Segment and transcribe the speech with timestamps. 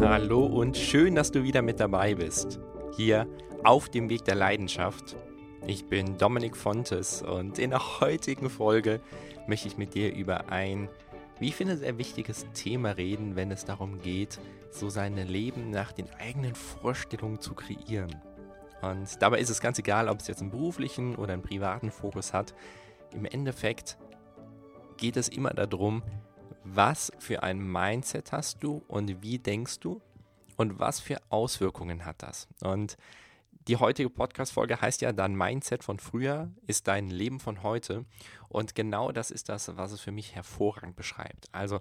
[0.00, 2.60] Hallo und schön, dass du wieder mit dabei bist.
[2.96, 3.26] Hier
[3.64, 5.16] auf dem Weg der Leidenschaft.
[5.66, 9.00] Ich bin Dominik Fontes und in der heutigen Folge
[9.48, 10.88] möchte ich mit dir über ein,
[11.40, 14.38] wie ich finde, sehr wichtiges Thema reden, wenn es darum geht,
[14.70, 18.14] so sein Leben nach den eigenen Vorstellungen zu kreieren.
[18.80, 22.32] Und dabei ist es ganz egal, ob es jetzt einen beruflichen oder einen privaten Fokus
[22.32, 22.54] hat.
[23.12, 23.98] Im Endeffekt
[24.98, 26.04] geht es immer darum,
[26.74, 30.00] was für ein Mindset hast du und wie denkst du
[30.56, 32.48] und was für Auswirkungen hat das.
[32.60, 32.96] Und
[33.68, 38.06] die heutige Podcast-Folge heißt ja, dein Mindset von früher ist dein Leben von heute.
[38.48, 41.48] Und genau das ist das, was es für mich hervorragend beschreibt.
[41.52, 41.80] Also,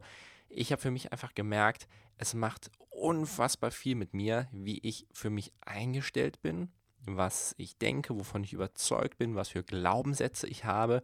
[0.50, 5.30] ich habe für mich einfach gemerkt, es macht unfassbar viel mit mir, wie ich für
[5.30, 6.72] mich eingestellt bin,
[7.06, 11.02] was ich denke, wovon ich überzeugt bin, was für Glaubenssätze ich habe.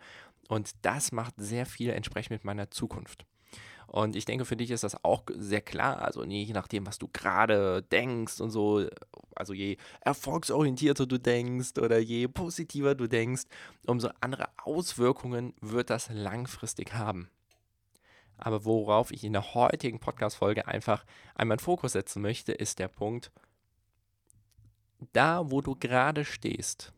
[0.49, 3.25] Und das macht sehr viel entsprechend mit meiner Zukunft.
[3.87, 6.01] Und ich denke, für dich ist das auch sehr klar.
[6.01, 8.87] Also je nachdem, was du gerade denkst und so,
[9.35, 13.43] also je erfolgsorientierter du denkst oder je positiver du denkst,
[13.85, 17.29] umso andere Auswirkungen wird das langfristig haben.
[18.37, 22.87] Aber worauf ich in der heutigen Podcast-Folge einfach einmal einen Fokus setzen möchte, ist der
[22.87, 23.31] Punkt,
[25.13, 26.93] da wo du gerade stehst,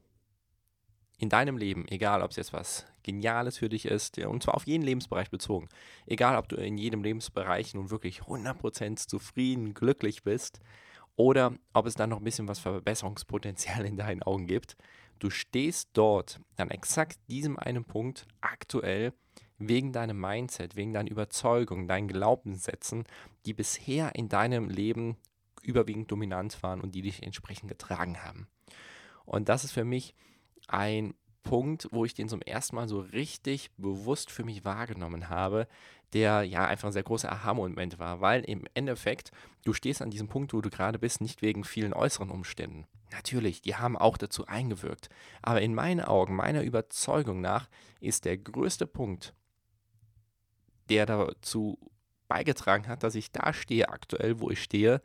[1.17, 4.67] in deinem Leben, egal ob es jetzt was Geniales für dich ist, und zwar auf
[4.67, 5.69] jeden Lebensbereich bezogen,
[6.05, 10.59] egal ob du in jedem Lebensbereich nun wirklich 100% zufrieden, glücklich bist
[11.15, 14.75] oder ob es da noch ein bisschen was Verbesserungspotenzial in deinen Augen gibt,
[15.19, 19.13] du stehst dort an exakt diesem einen Punkt aktuell
[19.57, 23.05] wegen deinem Mindset, wegen deinen Überzeugungen, deinen Glaubenssätzen,
[23.45, 25.15] die bisher in deinem Leben
[25.61, 28.47] überwiegend dominant waren und die dich entsprechend getragen haben.
[29.25, 30.13] Und das ist für mich
[30.67, 31.13] ein
[31.43, 35.67] Punkt, wo ich den zum ersten Mal so richtig bewusst für mich wahrgenommen habe,
[36.13, 39.31] der ja einfach ein sehr großer Aha-Moment war, weil im Endeffekt,
[39.63, 42.87] du stehst an diesem Punkt, wo du gerade bist, nicht wegen vielen äußeren Umständen.
[43.11, 45.09] Natürlich, die haben auch dazu eingewirkt.
[45.41, 49.33] Aber in meinen Augen, meiner Überzeugung nach, ist der größte Punkt,
[50.89, 51.77] der dazu
[52.27, 55.01] beigetragen hat, dass ich da stehe aktuell, wo ich stehe,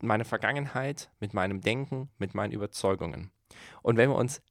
[0.00, 3.30] meine Vergangenheit mit meinem Denken, mit meinen Überzeugungen.
[3.82, 4.42] Und wenn wir uns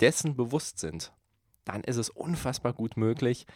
[0.00, 1.12] dessen bewusst sind,
[1.64, 3.46] dann ist es unfassbar gut möglich,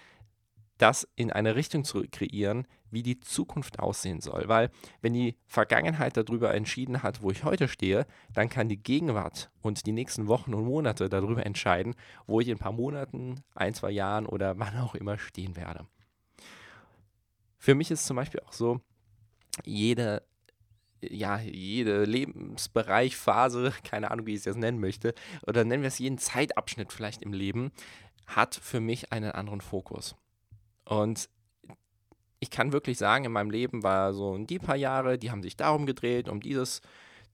[0.78, 4.44] das in eine Richtung zu kreieren, wie die Zukunft aussehen soll.
[4.46, 4.70] Weil
[5.02, 9.86] wenn die Vergangenheit darüber entschieden hat, wo ich heute stehe, dann kann die Gegenwart und
[9.86, 11.94] die nächsten Wochen und Monate darüber entscheiden,
[12.26, 15.86] wo ich in ein paar Monaten, ein, zwei Jahren oder wann auch immer stehen werde.
[17.58, 18.80] Für mich ist zum Beispiel auch so,
[19.64, 20.22] jede
[21.02, 25.14] ja, jede Lebensbereich, Phase, keine Ahnung, wie ich es jetzt nennen möchte,
[25.46, 27.70] oder nennen wir es jeden Zeitabschnitt vielleicht im Leben,
[28.26, 30.16] hat für mich einen anderen Fokus.
[30.84, 31.28] Und
[32.40, 35.56] ich kann wirklich sagen, in meinem Leben war so die paar Jahre, die haben sich
[35.56, 36.80] darum gedreht, um dieses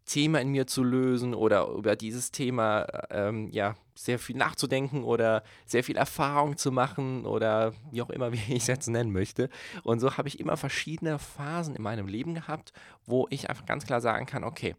[0.04, 5.42] Thema in mir zu lösen oder über dieses Thema ähm, ja sehr viel nachzudenken oder
[5.66, 9.48] sehr viel Erfahrung zu machen oder wie auch immer, wie ich es jetzt nennen möchte.
[9.82, 12.72] Und so habe ich immer verschiedene Phasen in meinem Leben gehabt,
[13.06, 14.74] wo ich einfach ganz klar sagen kann, okay,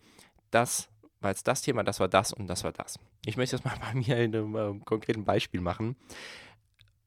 [0.52, 0.90] das
[1.22, 3.00] war jetzt das Thema, das war das und das war das.
[3.26, 5.96] Ich möchte das mal bei mir in einem äh, konkreten Beispiel machen.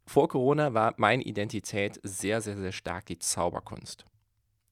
[0.07, 4.07] Vor Corona war meine Identität sehr, sehr, sehr stark die Zauberkunst.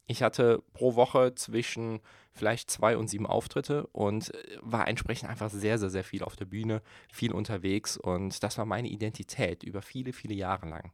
[0.07, 2.01] Ich hatte pro Woche zwischen
[2.36, 6.36] vielleicht zwei und sieben Auftritte und äh, war entsprechend einfach sehr, sehr, sehr viel auf
[6.36, 6.82] der Bühne,
[7.12, 10.92] viel unterwegs und das war meine Identität über viele, viele Jahre lang.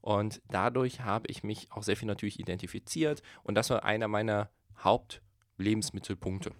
[0.00, 4.50] Und dadurch habe ich mich auch sehr viel natürlich identifiziert und das war einer meiner
[4.82, 6.52] Hauptlebensmittelpunkte.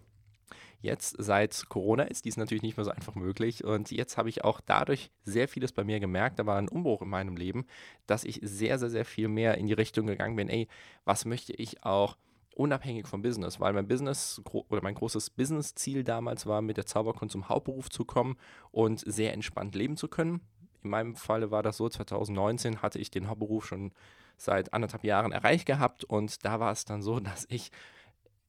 [0.83, 4.45] Jetzt seit Corona ist dies natürlich nicht mehr so einfach möglich und jetzt habe ich
[4.45, 6.39] auch dadurch sehr vieles bei mir gemerkt.
[6.39, 7.67] Da war ein Umbruch in meinem Leben,
[8.07, 10.69] dass ich sehr, sehr, sehr viel mehr in die Richtung gegangen bin, ey,
[11.05, 12.17] was möchte ich auch
[12.55, 17.33] unabhängig vom Business, weil mein Business oder mein großes Business-Ziel damals war, mit der Zauberkunst
[17.33, 18.37] zum Hauptberuf zu kommen
[18.71, 20.41] und sehr entspannt leben zu können.
[20.83, 23.93] In meinem Falle war das so, 2019 hatte ich den Hauptberuf schon
[24.37, 27.71] seit anderthalb Jahren erreicht gehabt und da war es dann so, dass ich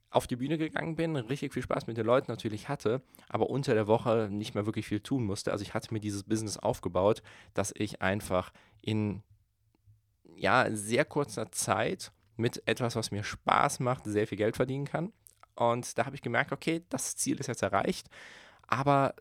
[0.09, 3.73] auf die Bühne gegangen bin, richtig viel Spaß mit den Leuten natürlich hatte, aber unter
[3.73, 5.53] der Woche nicht mehr wirklich viel tun musste.
[5.53, 7.23] Also ich hatte mir dieses Business aufgebaut,
[7.53, 9.23] dass ich einfach in
[10.35, 12.11] ja, sehr kurzer Zeit
[12.41, 15.13] mit etwas, was mir Spaß macht, sehr viel Geld verdienen kann.
[15.55, 18.07] Und da habe ich gemerkt, okay, das Ziel ist jetzt erreicht,
[18.67, 19.13] aber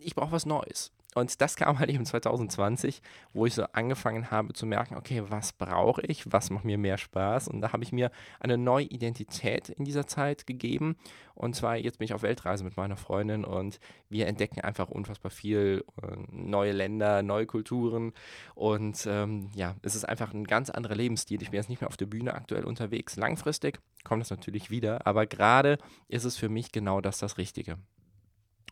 [0.00, 0.92] ich brauche was Neues.
[1.14, 3.02] Und das kam halt eben 2020,
[3.32, 6.98] wo ich so angefangen habe zu merken, okay, was brauche ich, was macht mir mehr
[6.98, 7.48] Spaß?
[7.48, 10.96] Und da habe ich mir eine neue Identität in dieser Zeit gegeben.
[11.34, 15.30] Und zwar, jetzt bin ich auf Weltreise mit meiner Freundin und wir entdecken einfach unfassbar
[15.30, 18.12] viel, äh, neue Länder, neue Kulturen.
[18.54, 21.42] Und ähm, ja, es ist einfach ein ganz anderer Lebensstil.
[21.42, 23.16] Ich bin jetzt nicht mehr auf der Bühne aktuell unterwegs.
[23.16, 25.78] Langfristig kommt das natürlich wieder, aber gerade
[26.08, 27.78] ist es für mich genau das das Richtige.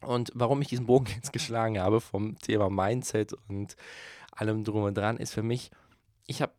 [0.00, 3.76] Und warum ich diesen Bogen jetzt geschlagen habe vom Thema Mindset und
[4.32, 5.70] allem drum und dran, ist für mich,
[6.26, 6.52] ich habe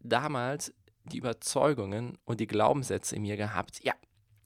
[0.00, 0.74] damals
[1.04, 3.94] die Überzeugungen und die Glaubenssätze in mir gehabt, ja,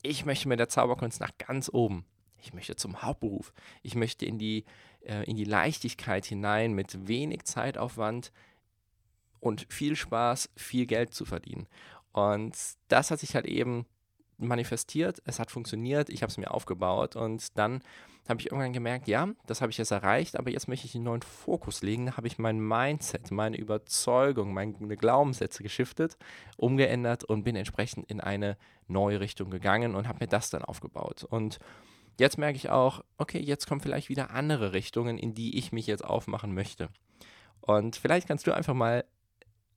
[0.03, 2.05] ich möchte mit der Zauberkunst nach ganz oben.
[2.41, 3.53] Ich möchte zum Hauptberuf.
[3.83, 4.65] Ich möchte in die,
[5.01, 8.31] äh, in die Leichtigkeit hinein mit wenig Zeitaufwand
[9.39, 11.67] und viel Spaß, viel Geld zu verdienen.
[12.13, 12.55] Und
[12.87, 13.85] das hat sich halt eben
[14.37, 17.83] manifestiert, es hat funktioniert, ich habe es mir aufgebaut und dann
[18.29, 21.03] habe ich irgendwann gemerkt, ja, das habe ich jetzt erreicht, aber jetzt möchte ich einen
[21.03, 22.05] neuen Fokus legen.
[22.05, 26.17] Da habe ich mein Mindset, meine Überzeugung, meine Glaubenssätze geschiftet,
[26.57, 28.57] umgeändert und bin entsprechend in eine
[28.87, 31.23] neue Richtung gegangen und habe mir das dann aufgebaut.
[31.23, 31.59] Und
[32.19, 35.87] jetzt merke ich auch, okay, jetzt kommen vielleicht wieder andere Richtungen, in die ich mich
[35.87, 36.89] jetzt aufmachen möchte.
[37.61, 39.05] Und vielleicht kannst du einfach mal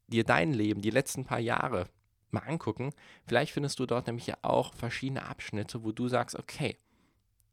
[0.06, 1.86] dir dein Leben, die letzten paar Jahre
[2.30, 2.92] mal angucken.
[3.26, 6.76] Vielleicht findest du dort nämlich ja auch verschiedene Abschnitte, wo du sagst, okay,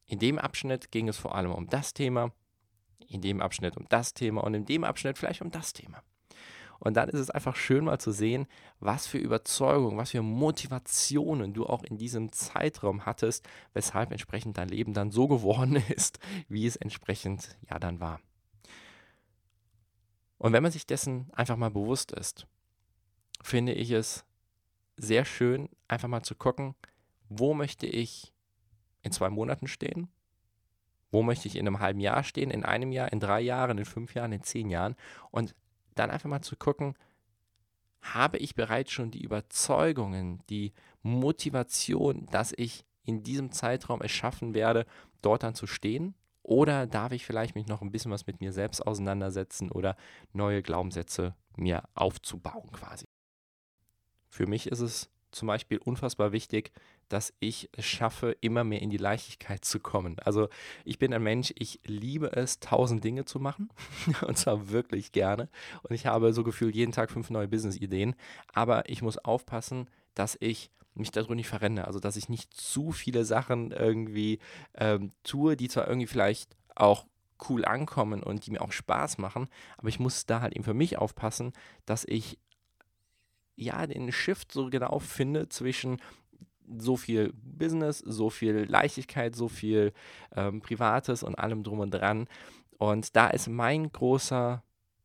[0.06, 2.32] in dem Abschnitt ging es vor allem um das Thema,
[3.08, 6.02] in dem Abschnitt um das Thema und in dem Abschnitt vielleicht um das Thema.
[6.80, 8.48] Und dann ist es einfach schön mal zu sehen,
[8.80, 14.68] was für Überzeugungen, was für Motivationen du auch in diesem Zeitraum hattest, weshalb entsprechend dein
[14.68, 18.20] Leben dann so geworden ist, wie es entsprechend ja dann war.
[20.40, 22.48] Und wenn man sich dessen einfach mal bewusst ist,
[23.44, 24.26] finde ich es
[24.98, 26.74] sehr schön, einfach mal zu gucken,
[27.30, 28.34] wo möchte ich
[29.02, 30.10] in zwei Monaten stehen?
[31.12, 33.86] Wo möchte ich in einem halben Jahr stehen, in einem Jahr, in drei Jahren, in
[33.86, 34.96] fünf Jahren, in zehn Jahren?
[35.30, 35.56] Und
[35.96, 36.96] dann einfach mal zu gucken,
[38.02, 44.54] habe ich bereits schon die Überzeugungen, die Motivation, dass ich in diesem Zeitraum es schaffen
[44.54, 44.86] werde,
[45.22, 46.16] dort dann zu stehen?
[46.44, 49.96] Oder darf ich vielleicht mich noch ein bisschen was mit mir selbst auseinandersetzen oder
[50.34, 53.06] neue Glaubenssätze mir aufzubauen quasi?
[54.30, 56.72] Für mich ist es zum Beispiel unfassbar wichtig,
[57.10, 60.18] dass ich es schaffe, immer mehr in die Leichtigkeit zu kommen.
[60.20, 60.50] Also
[60.86, 63.70] ich bin ein Mensch, ich liebe es, tausend Dinge zu machen
[64.28, 65.50] und zwar wirklich gerne.
[65.84, 68.16] Und ich habe so gefühlt jeden Tag fünf neue Business-Ideen.
[68.54, 71.86] Aber ich muss aufpassen, dass ich mich darüber nicht verrenne.
[71.86, 74.40] Also dass ich nicht zu viele Sachen irgendwie
[74.76, 77.06] ähm, tue, die zwar irgendwie vielleicht auch
[77.50, 79.48] cool ankommen und die mir auch Spaß machen,
[79.78, 81.54] aber ich muss da halt eben für mich aufpassen,
[81.86, 82.38] dass ich
[83.56, 85.98] ja, den Shift so genau finde zwischen
[86.78, 89.94] so viel Business, so viel Leichtigkeit, so viel
[90.36, 92.28] ähm, Privates und allem drum und dran.
[92.78, 94.64] Und da ist mein großer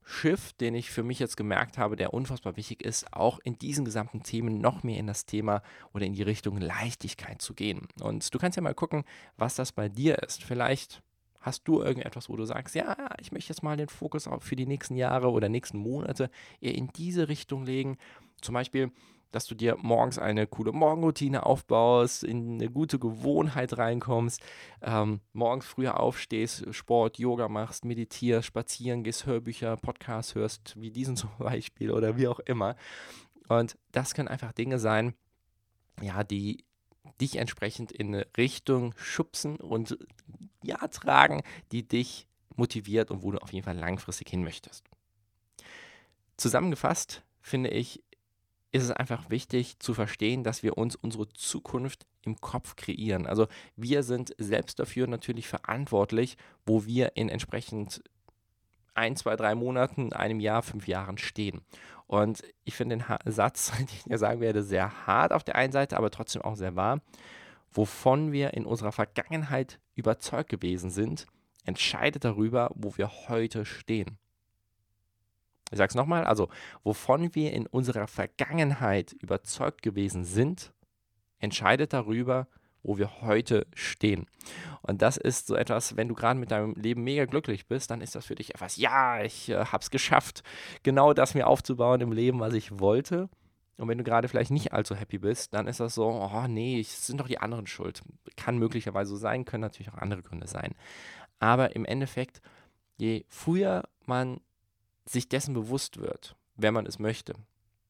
[0.08, 3.84] Shift, den ich für mich jetzt gemerkt habe, der unfassbar wichtig ist, auch in diesen
[3.84, 5.62] gesamten Themen noch mehr in das Thema
[5.92, 7.88] oder in die Richtung Leichtigkeit zu gehen.
[8.00, 9.04] Und du kannst ja mal gucken,
[9.36, 10.44] was das bei dir ist.
[10.44, 11.02] Vielleicht
[11.40, 14.66] hast du irgendetwas, wo du sagst, ja, ich möchte jetzt mal den Fokus für die
[14.66, 17.98] nächsten Jahre oder nächsten Monate eher in diese Richtung legen
[18.46, 18.90] zum Beispiel,
[19.32, 24.40] dass du dir morgens eine coole Morgenroutine aufbaust, in eine gute Gewohnheit reinkommst,
[24.82, 31.16] ähm, morgens früher aufstehst, Sport, Yoga machst, meditierst, spazieren gehst, Hörbücher, Podcasts hörst, wie diesen
[31.16, 32.76] zum Beispiel oder wie auch immer.
[33.48, 35.14] Und das können einfach Dinge sein,
[36.00, 36.64] ja, die
[37.20, 39.98] dich entsprechend in eine Richtung schubsen und
[40.62, 44.84] ja, tragen, die dich motiviert und wo du auf jeden Fall langfristig hin möchtest.
[46.36, 48.02] Zusammengefasst finde ich,
[48.76, 53.26] ist es einfach wichtig zu verstehen, dass wir uns unsere Zukunft im Kopf kreieren.
[53.26, 58.02] Also wir sind selbst dafür natürlich verantwortlich, wo wir in entsprechend
[58.94, 61.62] ein, zwei, drei Monaten, einem Jahr, fünf Jahren stehen.
[62.06, 65.56] Und ich finde den ha Satz, den ich ja sagen werde, sehr hart auf der
[65.56, 67.00] einen Seite, aber trotzdem auch sehr wahr.
[67.72, 71.26] Wovon wir in unserer Vergangenheit überzeugt gewesen sind,
[71.64, 74.18] entscheidet darüber, wo wir heute stehen.
[75.70, 76.48] Ich sage es nochmal, also
[76.84, 80.72] wovon wir in unserer Vergangenheit überzeugt gewesen sind,
[81.38, 82.46] entscheidet darüber,
[82.82, 84.26] wo wir heute stehen.
[84.80, 88.00] Und das ist so etwas, wenn du gerade mit deinem Leben mega glücklich bist, dann
[88.00, 90.44] ist das für dich etwas, ja, ich äh, habe es geschafft,
[90.84, 93.28] genau das mir aufzubauen im Leben, was ich wollte.
[93.76, 96.80] Und wenn du gerade vielleicht nicht allzu happy bist, dann ist das so, oh nee,
[96.80, 98.02] es sind doch die anderen schuld.
[98.36, 100.74] Kann möglicherweise so sein, können natürlich auch andere Gründe sein.
[101.40, 102.40] Aber im Endeffekt,
[102.96, 104.40] je früher man
[105.08, 107.34] sich dessen bewusst wird, wenn man es möchte.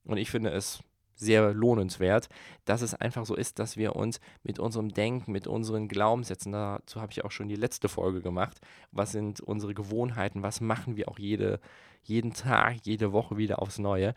[0.04, 0.80] Und ich finde es
[1.16, 2.28] sehr lohnenswert,
[2.66, 7.00] dass es einfach so ist, dass wir uns mit unserem Denken, mit unseren Glaubenssätzen, dazu
[7.00, 8.60] habe ich auch schon die letzte Folge gemacht,
[8.92, 11.60] was sind unsere Gewohnheiten, was machen wir auch jede,
[12.02, 14.14] jeden Tag, jede Woche wieder aufs Neue.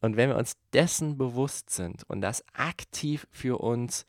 [0.00, 4.06] Und wenn wir uns dessen bewusst sind und das aktiv für uns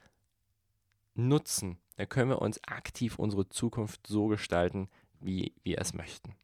[1.16, 4.90] nutzen, dann können wir uns aktiv unsere Zukunft so gestalten,
[5.20, 6.36] wie wir es möchten.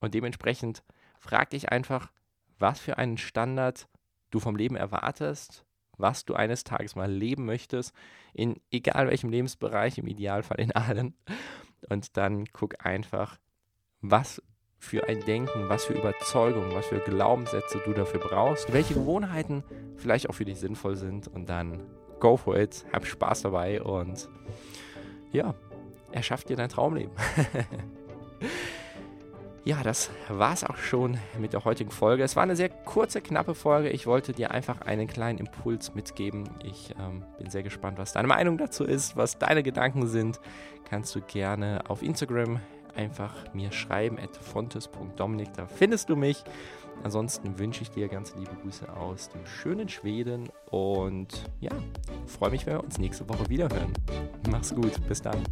[0.00, 0.82] Und dementsprechend
[1.18, 2.10] frag dich einfach,
[2.58, 3.88] was für einen Standard
[4.30, 5.64] du vom Leben erwartest,
[5.96, 7.94] was du eines Tages mal leben möchtest,
[8.32, 11.14] in egal welchem Lebensbereich, im Idealfall in allen.
[11.88, 13.38] Und dann guck einfach,
[14.00, 14.42] was
[14.78, 19.62] für ein Denken, was für Überzeugungen, was für Glaubenssätze du dafür brauchst, welche Gewohnheiten
[19.96, 21.82] vielleicht auch für dich sinnvoll sind und dann
[22.18, 24.28] go for it, hab Spaß dabei und
[25.32, 25.54] ja,
[26.12, 27.12] erschaff dir dein Traumleben.
[29.64, 32.22] Ja, das war es auch schon mit der heutigen Folge.
[32.22, 33.90] Es war eine sehr kurze, knappe Folge.
[33.90, 36.48] Ich wollte dir einfach einen kleinen Impuls mitgeben.
[36.64, 40.40] Ich ähm, bin sehr gespannt, was deine Meinung dazu ist, was deine Gedanken sind.
[40.88, 42.60] Kannst du gerne auf Instagram
[42.96, 46.42] einfach mir schreiben, at fontes.dominik, da findest du mich.
[47.02, 51.70] Ansonsten wünsche ich dir ganz liebe Grüße aus dem schönen Schweden und ja,
[52.26, 53.92] freue mich, wenn wir uns nächste Woche wieder hören.
[54.50, 55.42] Mach's gut, bis dann.